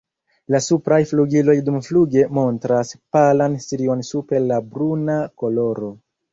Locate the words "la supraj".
0.53-0.97